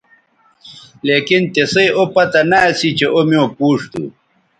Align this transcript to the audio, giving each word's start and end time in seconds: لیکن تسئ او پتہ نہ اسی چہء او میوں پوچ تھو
لیکن 1.07 1.41
تسئ 1.53 1.87
او 1.97 2.03
پتہ 2.13 2.41
نہ 2.49 2.57
اسی 2.69 2.89
چہء 2.97 3.11
او 3.15 3.19
میوں 3.29 3.47
پوچ 3.57 3.79
تھو 3.91 4.03